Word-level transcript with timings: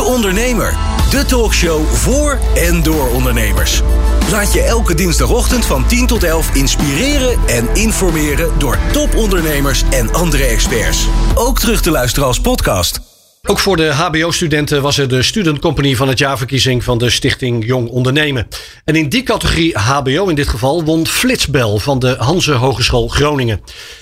De 0.00 0.06
Ondernemer. 0.06 0.76
De 1.10 1.24
talkshow 1.24 1.86
voor 1.86 2.38
en 2.54 2.82
door 2.82 3.08
ondernemers. 3.08 3.82
Laat 4.30 4.52
je 4.52 4.62
elke 4.62 4.94
dinsdagochtend 4.94 5.66
van 5.66 5.86
10 5.86 6.06
tot 6.06 6.22
11 6.22 6.54
inspireren 6.54 7.38
en 7.46 7.68
informeren 7.74 8.58
door 8.58 8.78
topondernemers 8.92 9.82
en 9.90 10.12
andere 10.12 10.44
experts. 10.44 11.08
Ook 11.34 11.58
terug 11.58 11.80
te 11.80 11.90
luisteren 11.90 12.28
als 12.28 12.40
podcast. 12.40 13.09
Ook 13.48 13.58
voor 13.58 13.76
de 13.76 13.92
HBO-studenten 13.92 14.82
was 14.82 14.98
er 14.98 15.08
de 15.08 15.22
Student 15.22 15.58
Company 15.58 15.96
van 15.96 16.08
het 16.08 16.18
jaarverkiezing 16.18 16.84
van 16.84 16.98
de 16.98 17.10
Stichting 17.10 17.66
Jong 17.66 17.88
Ondernemen. 17.88 18.48
En 18.84 18.96
in 18.96 19.08
die 19.08 19.22
categorie 19.22 19.78
HBO 19.78 20.28
in 20.28 20.34
dit 20.34 20.48
geval 20.48 20.84
won 20.84 21.06
Flitsbel 21.06 21.78
van 21.78 21.98
de 21.98 22.16
Hanse 22.18 22.52
Hogeschool 22.52 23.08
Groningen. 23.08 23.60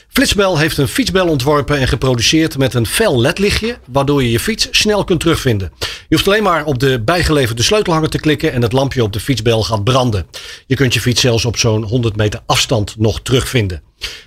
Flitsbel 0.09 0.59
heeft 0.59 0.79
een 0.79 0.89
fietsbel 0.89 1.29
ontworpen 1.29 1.79
en 1.79 1.89
geproduceerd 1.89 2.59
met 2.59 2.75
een 2.75 2.87
fel 2.87 3.21
ledlichtje, 3.21 3.79
waardoor 3.87 4.23
je 4.23 4.31
je 4.31 4.41
fiets 4.41 4.69
snel 4.71 5.05
kunt 5.05 5.21
terugvinden. 5.21 5.73
Je 6.09 6.15
hoeft 6.15 6.29
alleen 6.29 6.43
maar 6.43 6.65
op 6.65 6.79
de 6.79 7.01
bijgeleverde 7.01 7.63
sleutelhanger 7.63 8.09
te 8.09 8.21
klikken 8.21 8.53
en 8.53 8.63
het 8.63 8.73
lampje 8.73 9.03
op 9.03 9.13
de 9.13 9.21
fietsbel 9.21 9.63
gaat 9.63 9.85
branden. 9.85 10.27
Je 10.67 10.75
kunt 10.75 10.95
je 10.95 11.01
fiets 11.01 11.21
zelfs 11.21 11.45
op 11.45 11.57
zo'n 11.57 11.83
100 11.83 12.17
meter 12.17 12.41
afstand 12.47 12.95
nog 12.99 13.21
terugvinden. 13.21 13.83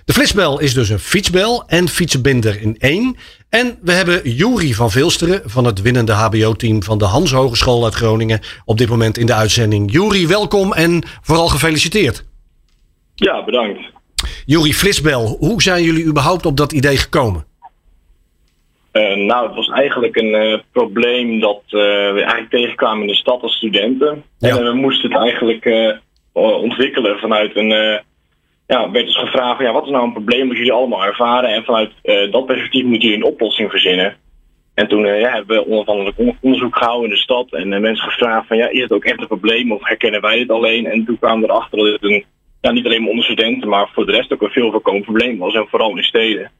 De 0.05 0.13
Flitsbel 0.13 0.59
is 0.59 0.73
dus 0.73 0.89
een 0.89 0.99
fietsbel 0.99 1.63
en 1.67 1.89
fietsenbinder 1.89 2.61
in 2.61 2.75
één. 2.79 3.15
En 3.49 3.77
we 3.81 3.91
hebben 3.91 4.31
Juri 4.31 4.73
van 4.73 4.91
Vilsteren 4.91 5.41
van 5.45 5.65
het 5.65 5.81
winnende 5.81 6.11
HBO-team 6.11 6.83
van 6.83 6.97
de 6.97 7.05
Hans 7.05 7.31
Hogeschool 7.31 7.83
uit 7.83 7.95
Groningen 7.95 8.39
op 8.65 8.77
dit 8.77 8.89
moment 8.89 9.17
in 9.17 9.25
de 9.25 9.33
uitzending. 9.33 9.91
Juri, 9.91 10.27
welkom 10.27 10.73
en 10.73 11.03
vooral 11.21 11.47
gefeliciteerd. 11.47 12.23
Ja, 13.15 13.43
bedankt. 13.45 13.79
Juri 14.45 14.73
Flitsbel, 14.73 15.35
hoe 15.39 15.61
zijn 15.61 15.83
jullie 15.83 16.05
überhaupt 16.05 16.45
op 16.45 16.57
dat 16.57 16.71
idee 16.71 16.97
gekomen? 16.97 17.45
Uh, 18.93 19.15
nou, 19.15 19.47
het 19.47 19.55
was 19.55 19.69
eigenlijk 19.69 20.15
een 20.15 20.51
uh, 20.51 20.59
probleem 20.71 21.39
dat 21.39 21.61
uh, 21.65 21.81
we 22.13 22.19
eigenlijk 22.19 22.49
tegenkwamen 22.49 23.01
in 23.01 23.07
de 23.07 23.15
stad 23.15 23.41
als 23.41 23.55
studenten. 23.55 24.23
Ja. 24.37 24.57
En 24.57 24.63
we 24.63 24.73
moesten 24.73 25.11
het 25.11 25.21
eigenlijk 25.21 25.99
ontwikkelen 26.33 27.19
vanuit 27.19 27.55
een. 27.55 27.69
ja, 28.67 28.91
werd 28.91 29.05
dus 29.05 29.17
gevraagd: 29.17 29.55
van, 29.55 29.65
ja, 29.65 29.71
wat 29.71 29.85
is 29.85 29.91
nou 29.91 30.03
een 30.03 30.13
probleem 30.13 30.47
dat 30.47 30.57
jullie 30.57 30.71
allemaal 30.71 31.05
ervaren? 31.05 31.49
En 31.49 31.63
vanuit 31.63 31.91
dat 32.31 32.45
perspectief 32.45 32.83
moeten 32.83 33.09
jullie 33.09 33.25
een 33.25 33.31
oplossing 33.31 33.69
verzinnen. 33.69 34.15
En 34.73 34.87
toen 34.87 35.05
ja, 35.05 35.31
hebben 35.31 35.57
we 35.57 35.67
onafhankelijk 35.67 36.37
onderzoek 36.41 36.77
gehouden 36.77 37.09
in 37.09 37.15
de 37.15 37.21
stad 37.21 37.51
en 37.51 37.69
mensen 37.81 38.11
gevraagd: 38.11 38.47
van 38.47 38.57
ja, 38.57 38.69
is 38.69 38.81
het 38.81 38.91
ook 38.91 39.05
echt 39.05 39.21
een 39.21 39.27
probleem 39.27 39.71
of 39.71 39.87
herkennen 39.87 40.21
wij 40.21 40.37
dit 40.37 40.49
alleen? 40.49 40.85
En 40.85 41.05
toen 41.05 41.19
kwamen 41.19 41.41
we 41.41 41.53
erachter 41.53 41.77
dat 41.77 41.91
het 41.91 42.03
een, 42.03 42.25
ja, 42.61 42.71
niet 42.71 42.85
alleen 42.85 43.01
maar 43.01 43.09
onder 43.09 43.25
studenten, 43.25 43.69
maar 43.69 43.89
voor 43.93 44.05
de 44.05 44.11
rest 44.11 44.33
ook 44.33 44.41
een 44.41 44.49
veel 44.49 44.71
voorkomend 44.71 45.03
probleem 45.03 45.37
was. 45.37 45.53
En 45.53 45.67
vooral 45.69 45.97
in 45.97 46.03
steden. 46.03 46.51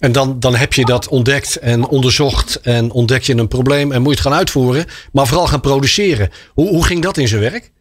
En 0.00 0.12
dan, 0.12 0.40
dan 0.40 0.54
heb 0.54 0.72
je 0.72 0.84
dat 0.84 1.08
ontdekt 1.08 1.56
en 1.56 1.88
onderzocht 1.88 2.60
en 2.60 2.90
ontdek 2.90 3.22
je 3.22 3.36
een 3.36 3.48
probleem 3.48 3.92
en 3.92 4.02
moet 4.02 4.10
je 4.10 4.18
het 4.18 4.28
gaan 4.28 4.38
uitvoeren, 4.38 4.84
maar 5.12 5.26
vooral 5.26 5.46
gaan 5.46 5.60
produceren. 5.60 6.28
Hoe, 6.54 6.68
hoe 6.68 6.84
ging 6.84 7.02
dat 7.02 7.16
in 7.16 7.28
zijn 7.28 7.40
werk? 7.40 7.74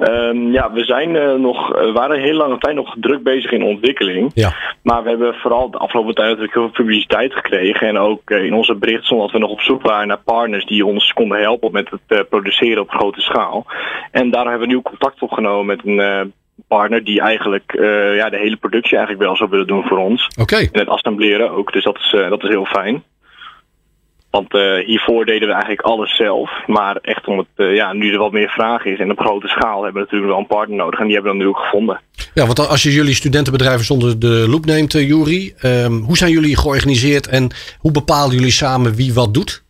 Um, 0.00 0.52
ja, 0.52 0.72
we 0.72 0.84
zijn 0.84 1.14
uh, 1.14 1.34
nog, 1.34 1.68
we 1.68 1.92
waren 1.92 2.16
een 2.16 2.22
hele 2.22 2.36
lange 2.36 2.58
tijd 2.58 2.74
nog 2.74 2.96
druk 3.00 3.22
bezig 3.22 3.50
in 3.50 3.62
ontwikkeling. 3.62 4.30
Ja. 4.34 4.54
Maar 4.82 5.02
we 5.02 5.08
hebben 5.08 5.34
vooral 5.34 5.70
de 5.70 5.78
afgelopen 5.78 6.14
tijd 6.14 6.28
natuurlijk 6.28 6.54
heel 6.54 6.62
veel 6.62 6.84
publiciteit 6.84 7.32
gekregen. 7.32 7.88
En 7.88 7.98
ook 7.98 8.30
uh, 8.30 8.44
in 8.44 8.54
onze 8.54 8.74
bericht 8.74 9.04
stond 9.04 9.20
dat 9.20 9.30
we 9.30 9.38
nog 9.38 9.50
op 9.50 9.60
zoek 9.60 9.82
waren 9.82 10.08
naar 10.08 10.22
partners 10.24 10.66
die 10.66 10.86
ons 10.86 11.12
konden 11.12 11.40
helpen 11.40 11.72
met 11.72 11.90
het 11.90 12.00
uh, 12.08 12.20
produceren 12.28 12.82
op 12.82 12.90
grote 12.90 13.20
schaal. 13.20 13.66
En 14.10 14.30
daar 14.30 14.48
hebben 14.48 14.68
we 14.68 14.74
nu 14.74 14.82
contact 14.82 15.22
opgenomen 15.22 15.66
met 15.66 15.80
een 15.84 16.32
partner 16.68 17.04
die 17.04 17.20
eigenlijk 17.20 17.72
uh, 17.74 18.16
ja, 18.16 18.30
de 18.30 18.38
hele 18.38 18.56
productie 18.56 18.96
eigenlijk 18.96 19.26
wel 19.26 19.36
zou 19.36 19.50
willen 19.50 19.66
doen 19.66 19.84
voor 19.84 19.98
ons. 19.98 20.26
Oké. 20.26 20.40
Okay. 20.40 20.68
En 20.72 20.80
het 20.80 20.88
assembleren 20.88 21.50
ook, 21.50 21.72
dus 21.72 21.84
dat 21.84 21.98
is, 21.98 22.12
uh, 22.12 22.28
dat 22.28 22.42
is 22.42 22.48
heel 22.48 22.64
fijn. 22.64 23.02
Want 24.30 24.54
uh, 24.54 24.84
hiervoor 24.84 25.24
deden 25.24 25.48
we 25.48 25.54
eigenlijk 25.54 25.82
alles 25.82 26.16
zelf. 26.16 26.50
Maar 26.66 26.96
echt 26.96 27.26
om 27.26 27.38
het, 27.38 27.46
ja, 27.56 27.92
nu 27.92 28.12
er 28.12 28.18
wat 28.18 28.32
meer 28.32 28.48
vraag 28.48 28.84
is 28.84 28.98
en 28.98 29.10
op 29.10 29.20
grote 29.20 29.48
schaal 29.48 29.82
hebben 29.82 29.92
we 29.92 30.00
natuurlijk 30.00 30.30
wel 30.30 30.40
een 30.40 30.46
partner 30.46 30.76
nodig. 30.76 31.00
En 31.00 31.06
die 31.06 31.14
hebben 31.14 31.32
we 31.32 31.38
dan 31.38 31.46
nu 31.46 31.52
ook 31.52 31.62
gevonden. 31.64 32.00
Ja, 32.34 32.46
want 32.46 32.68
als 32.68 32.82
je 32.82 32.92
jullie 32.92 33.14
studentenbedrijven 33.14 33.84
zonder 33.84 34.18
de 34.18 34.46
loop 34.48 34.64
neemt, 34.64 34.92
Jury. 34.92 35.54
Um, 35.62 36.02
hoe 36.02 36.16
zijn 36.16 36.30
jullie 36.30 36.56
georganiseerd 36.56 37.26
en 37.26 37.50
hoe 37.78 37.92
bepalen 37.92 38.34
jullie 38.34 38.50
samen 38.50 38.94
wie 38.94 39.14
wat 39.14 39.34
doet? 39.34 39.64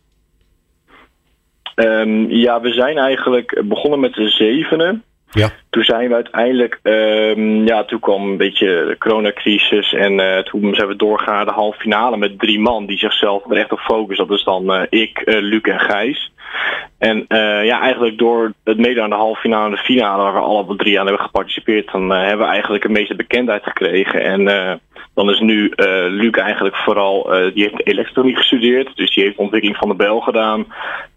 Um, 1.75 2.29
ja, 2.29 2.61
we 2.61 2.71
zijn 2.71 2.97
eigenlijk 2.97 3.63
begonnen 3.65 3.99
met 3.99 4.13
de 4.13 4.29
zevenen. 4.29 5.03
Ja. 5.31 5.49
Toen 5.69 5.83
zijn 5.83 6.07
we 6.07 6.13
uiteindelijk, 6.13 6.79
um, 6.83 7.65
ja, 7.65 7.83
toen 7.83 7.99
kwam 7.99 8.29
een 8.29 8.37
beetje 8.37 8.65
de 8.65 8.95
coronacrisis 8.99 9.93
en 9.93 10.19
uh, 10.19 10.37
toen 10.37 10.75
zijn 10.75 10.87
we 10.87 10.95
doorgaan 10.95 11.45
de 11.45 11.51
halve 11.51 11.79
finale 11.79 12.17
met 12.17 12.39
drie 12.39 12.59
man 12.59 12.85
die 12.85 12.97
zichzelf 12.97 13.51
er 13.51 13.57
echt 13.57 13.71
op 13.71 13.79
focussen. 13.79 14.27
Dat 14.27 14.37
is 14.37 14.43
dan 14.43 14.73
uh, 14.73 14.81
ik, 14.89 15.21
uh, 15.25 15.41
Luc 15.41 15.61
en 15.61 15.79
Gijs. 15.79 16.31
En 16.97 17.25
ja, 17.63 17.81
eigenlijk 17.81 18.17
door 18.17 18.53
het 18.63 18.77
meedoen 18.77 19.03
aan 19.03 19.09
de 19.09 19.15
halve 19.15 19.39
finale 19.39 19.65
en 19.65 19.71
de 19.71 19.77
finale, 19.77 20.23
waar 20.23 20.33
we 20.33 20.39
alle 20.39 20.75
drie 20.75 20.99
aan 20.99 21.05
hebben 21.05 21.25
geparticipeerd, 21.25 21.91
dan 21.91 22.09
hebben 22.09 22.45
we 22.45 22.51
eigenlijk 22.51 22.83
de 22.83 22.89
meeste 22.89 23.15
bekendheid 23.15 23.63
gekregen. 23.63 24.23
En 24.23 24.79
dan 25.17 25.29
is 25.29 25.39
nu 25.39 25.63
uh, 25.63 25.85
Luc 26.09 26.31
eigenlijk 26.31 26.75
vooral, 26.75 27.33
uh, 27.33 27.53
die 27.53 27.63
heeft 27.63 27.87
elektroniek 27.87 28.37
gestudeerd, 28.37 28.95
dus 28.95 29.13
die 29.13 29.23
heeft 29.23 29.37
ontwikkeling 29.37 29.77
van 29.77 29.89
de 29.89 29.95
bel 29.95 30.19
gedaan. 30.19 30.65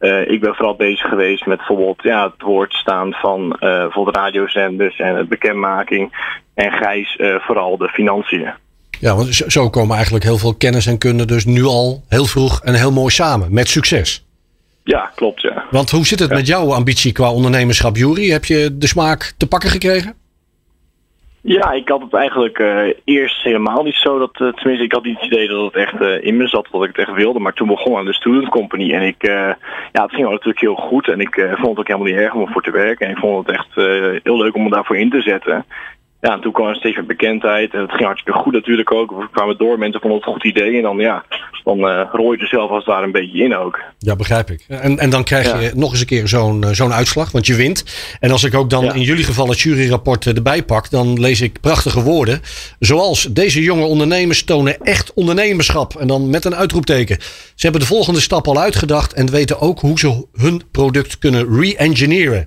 Uh, 0.00 0.30
ik 0.30 0.40
ben 0.40 0.54
vooral 0.54 0.74
bezig 0.74 1.08
geweest 1.08 1.46
met 1.46 1.56
bijvoorbeeld 1.56 2.02
ja, 2.02 2.24
het 2.24 2.42
woord 2.42 2.72
staan 2.72 3.12
van 3.12 3.56
bijvoorbeeld 3.58 4.16
radiozenders 4.16 4.98
en 4.98 5.16
het 5.16 5.28
bekendmaking. 5.28 6.34
En 6.54 6.72
Gijs 6.72 7.16
vooral 7.18 7.76
de 7.76 7.88
financiën. 7.88 8.50
Ja, 9.00 9.14
want 9.14 9.34
zo 9.34 9.70
komen 9.70 9.94
eigenlijk 9.94 10.24
heel 10.24 10.38
veel 10.38 10.54
kennis 10.54 10.86
en 10.86 10.98
kunde 10.98 11.24
dus 11.24 11.44
nu 11.44 11.64
al 11.64 12.02
heel 12.08 12.24
vroeg 12.24 12.60
en 12.60 12.74
heel 12.74 12.92
mooi 12.92 13.10
samen, 13.10 13.52
met 13.52 13.68
succes. 13.68 14.24
Ja, 14.84 15.10
klopt 15.14 15.40
ja. 15.40 15.64
Want 15.70 15.90
hoe 15.90 16.06
zit 16.06 16.18
het 16.18 16.30
ja. 16.30 16.36
met 16.36 16.46
jouw 16.46 16.72
ambitie 16.72 17.12
qua 17.12 17.32
ondernemerschap, 17.32 17.96
Jury? 17.96 18.30
Heb 18.30 18.44
je 18.44 18.76
de 18.78 18.86
smaak 18.86 19.34
te 19.36 19.46
pakken 19.46 19.70
gekregen? 19.70 20.14
Ja, 21.42 21.72
ik 21.72 21.88
had 21.88 22.00
het 22.00 22.14
eigenlijk 22.14 22.58
uh, 22.58 22.94
eerst 23.04 23.42
helemaal 23.42 23.82
niet 23.82 23.94
zo. 23.94 24.18
Dat, 24.18 24.40
uh, 24.40 24.52
tenminste, 24.52 24.84
ik 24.84 24.92
had 24.92 25.04
niet 25.04 25.20
het 25.20 25.32
idee 25.32 25.48
dat 25.48 25.64
het 25.64 25.74
echt 25.74 26.00
uh, 26.00 26.24
in 26.24 26.36
me 26.36 26.48
zat, 26.48 26.68
dat 26.70 26.82
ik 26.82 26.96
het 26.96 27.06
echt 27.06 27.16
wilde. 27.16 27.38
Maar 27.38 27.52
toen 27.52 27.68
begon 27.68 27.96
aan 27.96 28.04
de 28.04 28.14
Student 28.14 28.48
Company. 28.48 28.92
En 28.92 29.02
ik, 29.02 29.26
ja, 29.26 29.56
het 29.92 30.14
ging 30.14 30.30
natuurlijk 30.30 30.60
heel 30.60 30.74
goed. 30.74 31.08
En 31.08 31.20
ik 31.20 31.34
vond 31.34 31.68
het 31.68 31.78
ook 31.78 31.86
helemaal 31.86 32.08
niet 32.08 32.18
erg 32.18 32.34
om 32.34 32.46
ervoor 32.46 32.62
te 32.62 32.70
werken. 32.70 33.06
En 33.06 33.12
ik 33.12 33.18
vond 33.18 33.46
het 33.46 33.56
echt 33.56 33.74
heel 34.22 34.38
leuk 34.38 34.54
om 34.54 34.62
me 34.62 34.70
daarvoor 34.70 34.96
in 34.96 35.10
te 35.10 35.20
zetten. 35.20 35.64
Ja, 36.20 36.32
en 36.32 36.40
toen 36.40 36.52
kwam 36.52 36.66
er 36.66 36.74
steeds 36.74 36.96
meer 36.96 37.06
bekendheid. 37.06 37.74
En 37.74 37.80
het 37.80 37.90
ging 37.90 38.04
hartstikke 38.04 38.38
goed 38.38 38.52
natuurlijk 38.52 38.92
ook. 38.92 39.10
We 39.10 39.28
kwamen 39.32 39.58
door, 39.58 39.78
mensen 39.78 40.00
vonden 40.00 40.18
het 40.18 40.26
een 40.26 40.32
goed 40.32 40.44
idee. 40.44 40.76
En 40.76 40.82
dan, 40.82 40.98
ja, 40.98 41.24
dan 41.64 41.78
uh, 41.78 42.02
rooi 42.12 42.36
je 42.36 42.42
er 42.42 42.48
zelf 42.48 42.70
als 42.70 42.84
daar 42.84 43.02
een 43.02 43.12
beetje 43.12 43.44
in 43.44 43.56
ook. 43.56 43.80
Ja, 43.98 44.16
begrijp 44.16 44.50
ik. 44.50 44.64
En, 44.68 44.98
en 44.98 45.10
dan 45.10 45.24
krijg 45.24 45.62
je 45.62 45.72
nog 45.74 45.90
eens 45.90 46.00
een 46.00 46.06
keer 46.06 46.28
zo'n 46.28 46.64
zo'n 46.70 46.92
uitslag, 46.92 47.30
want 47.30 47.46
je 47.46 47.54
wint. 47.54 47.84
En 48.20 48.30
als 48.30 48.44
ik 48.44 48.54
ook 48.54 48.70
dan 48.70 48.84
ja. 48.84 48.92
in 48.92 49.02
jullie 49.02 49.24
geval 49.24 49.48
het 49.48 49.60
juryrapport 49.60 50.26
erbij 50.26 50.62
pak, 50.62 50.90
dan 50.90 51.20
lees 51.20 51.40
ik 51.40 51.60
prachtige 51.60 52.02
woorden. 52.02 52.40
Zoals 52.78 53.22
deze 53.22 53.62
jonge 53.62 53.84
ondernemers 53.84 54.44
tonen 54.44 54.80
echt 54.80 55.14
ondernemerschap. 55.14 55.94
En 55.94 56.06
dan 56.06 56.30
met 56.30 56.44
een 56.44 56.54
uitroepteken. 56.54 57.16
Ze 57.20 57.62
hebben 57.66 57.80
de 57.80 57.86
volgende 57.86 58.20
stap 58.20 58.46
al 58.46 58.60
uitgedacht 58.60 59.12
en 59.12 59.30
weten 59.30 59.60
ook 59.60 59.80
hoe 59.80 59.98
ze 59.98 60.26
hun 60.34 60.62
product 60.70 61.18
kunnen 61.18 61.60
re-engineeren. 61.60 62.46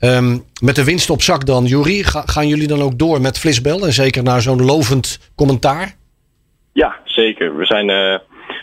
Um, 0.00 0.44
met 0.62 0.74
de 0.74 0.84
winst 0.84 1.10
op 1.10 1.22
zak 1.22 1.46
dan, 1.46 1.64
Jury, 1.64 2.02
ga, 2.02 2.22
gaan 2.26 2.48
jullie 2.48 2.68
dan 2.68 2.82
ook 2.82 2.98
door 2.98 3.20
met 3.20 3.38
Flisbel 3.38 3.86
en 3.86 3.92
zeker 3.92 4.22
naar 4.22 4.40
zo'n 4.40 4.64
lovend 4.64 5.32
commentaar? 5.34 5.96
Ja, 6.72 6.96
zeker. 7.04 7.56
We, 7.56 7.64
zijn, 7.64 7.88
uh, 7.88 8.18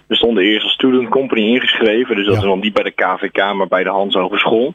we 0.07 0.15
stonden 0.15 0.43
eerst 0.43 0.63
als 0.63 0.73
student 0.73 1.09
company 1.09 1.41
ingeschreven, 1.41 2.15
dus 2.15 2.25
dat 2.25 2.33
ja. 2.33 2.41
is 2.41 2.47
dan 2.47 2.59
niet 2.59 2.73
bij 2.73 2.83
de 2.83 2.91
KVK, 2.91 3.53
maar 3.53 3.67
bij 3.67 3.83
de 3.83 3.89
Hans 3.89 4.15
Hogeschool. 4.15 4.73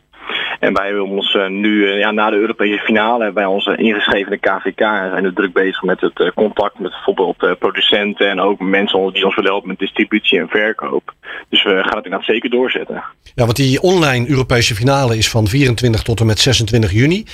En 0.61 0.73
wij 0.75 0.87
hebben 0.87 1.05
ons 1.05 1.35
uh, 1.35 1.47
nu, 1.47 1.87
uh, 1.87 1.99
ja, 1.99 2.11
na 2.11 2.31
de 2.31 2.37
Europese 2.37 2.79
finale, 2.79 3.25
hebben 3.25 3.43
wij 3.43 3.53
ons 3.53 3.67
ingeschreven 3.67 4.33
in 4.33 4.39
de 4.41 4.49
KVK 4.49 4.81
en 4.81 5.11
zijn 5.11 5.23
nu 5.23 5.33
druk 5.33 5.53
bezig 5.53 5.83
met 5.83 6.01
het 6.01 6.33
contact 6.35 6.79
met 6.79 6.91
bijvoorbeeld 6.91 7.59
producenten 7.59 8.29
en 8.29 8.41
ook 8.41 8.61
mensen 8.61 9.13
die 9.13 9.25
ons 9.25 9.35
willen 9.35 9.51
helpen 9.51 9.69
met 9.69 9.79
distributie 9.79 10.39
en 10.39 10.49
verkoop. 10.49 11.13
Dus 11.49 11.63
we 11.63 11.71
gaan 11.71 11.97
het 11.97 12.05
inderdaad 12.05 12.25
zeker 12.25 12.51
doorzetten. 12.51 13.05
Ja, 13.35 13.45
want 13.45 13.57
die 13.57 13.81
online 13.81 14.29
Europese 14.29 14.75
finale 14.75 15.17
is 15.17 15.31
van 15.31 15.47
24 15.47 16.03
tot 16.03 16.21
en 16.21 16.27
met 16.27 16.39
26 16.39 16.93
juni. 16.93 17.25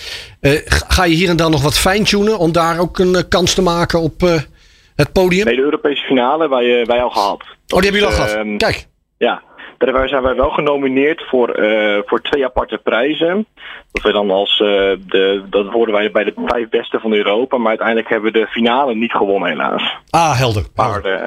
ga 0.65 1.05
je 1.05 1.15
hier 1.15 1.29
en 1.29 1.37
dan 1.37 1.51
nog 1.51 1.63
wat 1.63 1.79
fine-tunen 1.79 2.39
om 2.39 2.53
daar 2.53 2.79
ook 2.79 2.99
een 2.99 3.29
kans 3.29 3.55
te 3.55 3.63
maken 3.63 4.01
op 4.01 4.21
het 4.97 5.13
podium? 5.13 5.45
Nee, 5.45 5.57
de 5.57 5.63
Europese 5.63 6.05
finale 6.05 6.49
wij, 6.49 6.85
wij 6.87 7.03
al 7.03 7.11
gehad. 7.11 7.43
Oh, 7.43 7.81
die 7.81 7.91
hebben 7.91 8.01
jullie 8.01 8.07
al 8.07 8.29
gehad? 8.29 8.57
Kijk. 8.57 8.87
Ja, 9.19 9.43
daar 9.93 10.09
zijn 10.09 10.23
wij 10.23 10.35
wel 10.35 10.51
genomineerd 10.51 11.25
voor, 11.29 11.59
uh, 11.59 11.99
voor 12.07 12.23
twee 12.23 12.45
aparte 12.45 12.79
prijzen. 12.79 13.47
Dat 13.93 14.03
we 14.03 14.13
dan 14.13 14.31
als 14.31 14.61
uh, 14.61 14.69
de, 15.07 15.43
dat 15.51 15.73
worden 15.73 15.95
wij 15.95 16.11
bij 16.11 16.25
de 16.25 16.33
vijf 16.47 16.69
beste 16.69 16.99
van 17.01 17.13
Europa, 17.13 17.59
maar 17.59 17.69
uiteindelijk 17.69 18.09
hebben 18.09 18.33
we 18.33 18.39
de 18.39 18.47
finale 18.47 18.95
niet 18.95 19.13
gewonnen 19.13 19.49
helaas. 19.49 19.97
Ah, 20.11 20.39
helder. 20.39 20.65
Maar, 20.75 21.07
uh, 21.07 21.23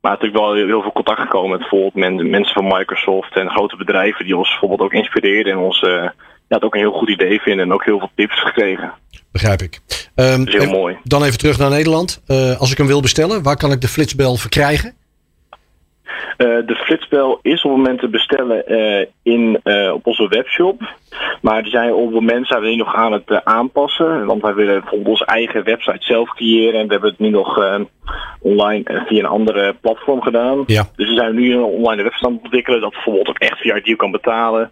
maar 0.00 0.12
natuurlijk 0.12 0.38
wel 0.38 0.54
heel 0.54 0.82
veel 0.82 0.92
contact 0.92 1.20
gekomen 1.20 1.50
met 1.50 1.58
bijvoorbeeld 1.58 1.94
men, 1.94 2.30
mensen 2.30 2.54
van 2.54 2.78
Microsoft 2.78 3.36
en 3.36 3.50
grote 3.50 3.76
bedrijven 3.76 4.24
die 4.24 4.36
ons 4.36 4.48
bijvoorbeeld 4.48 4.80
ook 4.80 4.92
inspireren 4.92 5.52
en 5.52 5.58
ons 5.58 5.80
ja, 5.80 6.12
het 6.48 6.62
ook 6.62 6.74
een 6.74 6.80
heel 6.80 6.98
goed 6.98 7.10
idee 7.10 7.40
vinden 7.40 7.64
en 7.64 7.72
ook 7.72 7.84
heel 7.84 7.98
veel 7.98 8.10
tips 8.14 8.40
gekregen. 8.40 8.92
Begrijp 9.32 9.62
ik. 9.62 9.80
Um, 10.14 10.48
heel 10.48 10.70
mooi. 10.70 10.98
Dan 11.04 11.24
even 11.24 11.38
terug 11.38 11.58
naar 11.58 11.70
Nederland. 11.70 12.22
als 12.58 12.70
ik 12.70 12.78
hem 12.78 12.86
wil 12.86 13.00
bestellen, 13.00 13.42
waar 13.42 13.56
kan 13.56 13.72
ik 13.72 13.80
de 13.80 13.88
flitsbel 13.88 14.36
verkrijgen? 14.36 14.94
De 16.36 16.80
flitsbel 16.84 17.38
is 17.42 17.62
op 17.62 17.70
het 17.70 17.78
moment 17.78 18.00
te 18.00 18.08
bestellen 18.08 18.64
in, 19.22 19.60
op 19.92 20.06
onze 20.06 20.28
webshop. 20.28 20.82
Maar 21.42 21.62
die 21.62 21.70
zijn 21.70 21.92
op 21.92 22.04
het 22.04 22.14
moment 22.14 22.46
zijn 22.46 22.60
we 22.60 22.66
die 22.66 22.76
nog 22.76 22.94
aan 22.94 23.12
het 23.12 23.44
aanpassen. 23.44 24.26
Want 24.26 24.42
wij 24.42 24.54
willen 24.54 24.80
bijvoorbeeld 24.80 25.10
onze 25.10 25.24
eigen 25.24 25.64
website 25.64 26.04
zelf 26.04 26.34
creëren. 26.34 26.80
En 26.80 26.86
we 26.86 26.92
hebben 26.92 27.10
het 27.10 27.18
nu 27.18 27.28
nog 27.28 27.80
online 28.40 29.04
via 29.06 29.18
een 29.18 29.26
andere 29.26 29.74
platform 29.80 30.22
gedaan. 30.22 30.64
Ja. 30.66 30.84
Dus 30.96 31.08
we 31.08 31.14
zijn 31.14 31.34
nu 31.34 31.52
een 31.52 31.62
online 31.62 32.02
website 32.02 32.26
aan 32.26 32.32
het 32.32 32.42
ontwikkelen. 32.42 32.80
Dat 32.80 32.90
bijvoorbeeld 32.90 33.28
ook 33.28 33.38
echt 33.38 33.58
via 33.58 33.80
die 33.80 33.96
kan 33.96 34.10
betalen. 34.10 34.70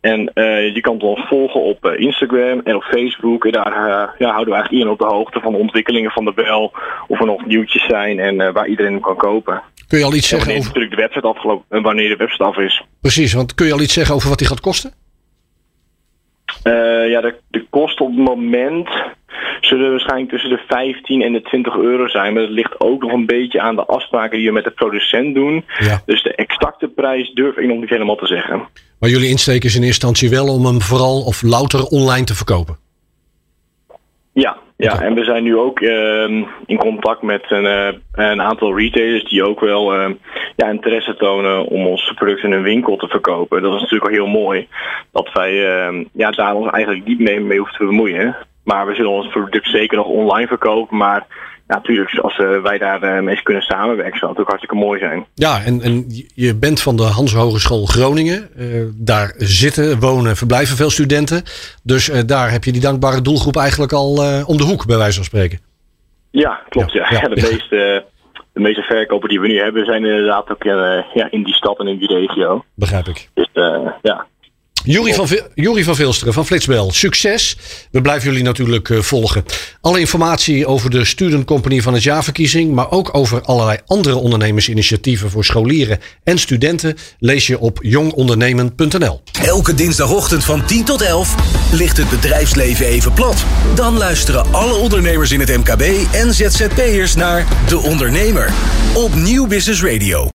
En 0.00 0.30
uh, 0.34 0.74
je 0.74 0.80
kan 0.80 1.00
ons 1.00 1.26
volgen 1.28 1.60
op 1.60 1.84
uh, 1.84 1.98
Instagram 1.98 2.60
en 2.64 2.76
op 2.76 2.82
Facebook. 2.82 3.44
En 3.44 3.52
daar 3.52 3.76
uh, 3.76 4.08
ja, 4.18 4.30
houden 4.30 4.54
we 4.54 4.54
eigenlijk 4.54 4.70
iedereen 4.70 4.92
op 4.92 4.98
de 4.98 5.14
hoogte 5.14 5.40
van 5.40 5.52
de 5.52 5.58
ontwikkelingen 5.58 6.10
van 6.10 6.24
de 6.24 6.32
bel. 6.32 6.72
Of 7.06 7.20
er 7.20 7.26
nog 7.26 7.46
nieuwtjes 7.46 7.86
zijn 7.86 8.18
en 8.18 8.52
waar 8.52 8.66
iedereen 8.66 8.92
hem 8.92 9.00
kan 9.00 9.16
kopen. 9.16 9.62
Kun 9.90 9.98
je 9.98 10.04
al 10.04 10.14
iets 10.14 10.28
zeggen 10.28 10.50
over... 10.52 10.64
natuurlijk 10.64 10.94
de 10.94 11.00
website 11.00 11.26
afgelopen, 11.26 11.82
wanneer 11.82 12.08
de 12.08 12.16
website 12.16 12.44
af 12.44 12.56
is. 12.56 12.84
Precies, 13.00 13.32
want 13.32 13.54
kun 13.54 13.66
je 13.66 13.72
al 13.72 13.80
iets 13.80 13.94
zeggen 13.94 14.14
over 14.14 14.28
wat 14.28 14.38
die 14.38 14.46
gaat 14.46 14.60
kosten? 14.60 14.92
ja, 17.08 17.20
de, 17.20 17.34
de 17.48 17.66
kosten 17.70 18.04
op 18.04 18.16
het 18.16 18.24
moment 18.24 18.88
zullen 19.60 19.90
waarschijnlijk 19.90 20.30
tussen 20.30 20.50
de 20.50 20.62
15 20.68 21.22
en 21.22 21.32
de 21.32 21.42
20 21.42 21.76
euro 21.76 22.08
zijn. 22.08 22.32
Maar 22.32 22.42
dat 22.42 22.50
ligt 22.50 22.80
ook 22.80 23.02
nog 23.02 23.12
een 23.12 23.26
beetje 23.26 23.60
aan 23.60 23.76
de 23.76 23.84
afspraken 23.84 24.38
die 24.38 24.46
we 24.46 24.52
met 24.52 24.64
de 24.64 24.70
producent 24.70 25.34
doen. 25.34 25.64
Ja. 25.78 26.02
Dus 26.06 26.22
de 26.22 26.34
exacte 26.34 26.88
prijs 26.88 27.30
durf 27.34 27.56
ik 27.56 27.66
nog 27.66 27.80
niet 27.80 27.90
helemaal 27.90 28.16
te 28.16 28.26
zeggen. 28.26 28.68
Maar 28.98 29.10
jullie 29.10 29.28
insteek 29.28 29.64
is 29.64 29.74
in 29.76 29.82
eerste 29.82 30.06
instantie 30.06 30.30
wel 30.30 30.54
om 30.54 30.66
hem 30.66 30.80
vooral 30.80 31.22
of 31.22 31.42
louter 31.42 31.84
online 31.84 32.24
te 32.24 32.34
verkopen? 32.34 32.76
Ja, 34.32 34.56
ja, 34.80 35.00
en 35.00 35.14
we 35.14 35.24
zijn 35.24 35.42
nu 35.42 35.56
ook 35.56 35.80
uh, 35.80 36.46
in 36.66 36.76
contact 36.76 37.22
met 37.22 37.44
een, 37.48 37.64
uh, 37.64 37.88
een, 38.12 38.42
aantal 38.42 38.78
retailers 38.78 39.24
die 39.24 39.44
ook 39.44 39.60
wel 39.60 39.94
uh, 39.94 40.10
ja, 40.56 40.68
interesse 40.68 41.16
tonen 41.16 41.64
om 41.64 41.86
onze 41.86 42.14
producten 42.14 42.48
in 42.48 42.54
hun 42.54 42.62
winkel 42.62 42.96
te 42.96 43.08
verkopen. 43.08 43.62
Dat 43.62 43.74
is 43.74 43.80
natuurlijk 43.80 44.10
al 44.10 44.16
heel 44.16 44.40
mooi. 44.42 44.68
Dat 45.12 45.32
wij 45.32 45.54
ja, 46.12 46.30
daar 46.30 46.54
ons 46.54 46.70
eigenlijk 46.70 47.06
niet 47.06 47.18
mee, 47.18 47.40
mee 47.40 47.58
hoeven 47.58 47.76
te 47.76 47.84
bemoeien. 47.84 48.36
Maar 48.64 48.86
we 48.86 48.94
zullen 48.94 49.10
ons 49.10 49.28
product 49.28 49.68
zeker 49.68 49.96
nog 49.96 50.06
online 50.06 50.46
verkopen. 50.46 50.96
Maar 50.96 51.26
ja, 51.70 51.76
natuurlijk, 51.76 52.18
als 52.18 52.38
uh, 52.38 52.62
wij 52.62 52.78
daar 52.78 53.02
uh, 53.02 53.22
mee 53.22 53.42
kunnen 53.42 53.62
samenwerken, 53.62 54.18
zou 54.18 54.30
het 54.30 54.40
ook 54.40 54.46
hartstikke 54.46 54.76
mooi 54.76 54.98
zijn. 54.98 55.26
Ja, 55.34 55.62
en, 55.64 55.80
en 55.82 56.04
je 56.34 56.54
bent 56.54 56.80
van 56.80 56.96
de 56.96 57.02
Hans 57.02 57.34
Hogeschool 57.34 57.86
Groningen. 57.86 58.48
Uh, 58.56 58.84
daar 58.94 59.34
zitten, 59.36 60.00
wonen, 60.00 60.36
verblijven 60.36 60.76
veel 60.76 60.90
studenten. 60.90 61.42
Dus 61.82 62.06
daar 62.26 62.50
heb 62.50 62.64
je 62.64 62.72
die 62.72 62.80
dankbare 62.80 63.22
doelgroep 63.22 63.56
eigenlijk 63.56 63.92
al 63.92 64.10
om 64.46 64.56
de 64.56 64.64
hoek, 64.64 64.86
bij 64.86 64.96
wijze 64.96 65.14
van 65.14 65.24
spreken. 65.24 65.58
Ja, 66.30 66.60
klopt. 66.68 66.92
Ja. 66.92 67.06
ja. 67.10 67.20
ja 67.20 67.28
de, 67.28 67.48
meeste, 67.50 68.04
de 68.52 68.60
meeste 68.60 68.82
verkopen 68.82 69.28
die 69.28 69.40
we 69.40 69.46
nu 69.46 69.58
hebben 69.58 69.84
zijn 69.84 70.04
inderdaad 70.04 70.50
ook 70.50 70.62
ja, 70.62 71.30
in 71.30 71.42
die 71.42 71.54
stad 71.54 71.78
en 71.78 71.88
in 71.88 71.98
die 71.98 72.14
regio. 72.14 72.64
Begrijp 72.74 73.06
ik. 73.06 73.28
Dus 73.34 73.48
ja, 74.02 74.26
Jury 74.84 75.14
van, 75.14 75.28
Jury 75.54 75.84
van 75.84 75.96
Vilsteren 75.96 76.32
van 76.32 76.46
Flitsbel, 76.46 76.92
succes. 76.92 77.56
We 77.90 78.00
blijven 78.00 78.28
jullie 78.28 78.44
natuurlijk 78.44 78.88
uh, 78.88 79.00
volgen. 79.00 79.44
Alle 79.80 80.00
informatie 80.00 80.66
over 80.66 80.90
de 80.90 81.04
Student 81.04 81.44
Company 81.44 81.80
van 81.80 81.94
het 81.94 82.02
jaarverkiezing, 82.02 82.74
maar 82.74 82.90
ook 82.90 83.14
over 83.14 83.42
allerlei 83.42 83.78
andere 83.86 84.16
ondernemersinitiatieven 84.16 85.30
voor 85.30 85.44
scholieren 85.44 85.98
en 86.24 86.38
studenten, 86.38 86.96
lees 87.18 87.46
je 87.46 87.58
op 87.58 87.78
jongondernemen.nl. 87.82 89.22
Elke 89.44 89.74
dinsdagochtend 89.74 90.44
van 90.44 90.66
10 90.66 90.84
tot 90.84 91.02
11 91.02 91.34
ligt 91.72 91.96
het 91.96 92.10
bedrijfsleven 92.10 92.86
even 92.86 93.12
plat. 93.12 93.44
Dan 93.74 93.96
luisteren 93.96 94.52
alle 94.52 94.74
ondernemers 94.74 95.30
in 95.30 95.40
het 95.40 95.56
MKB 95.56 95.82
en 96.12 96.34
ZZP'ers 96.34 97.14
naar 97.14 97.46
De 97.68 97.78
Ondernemer 97.78 98.52
op 98.94 99.14
Nieuw 99.14 99.46
Business 99.46 99.82
Radio. 99.82 100.28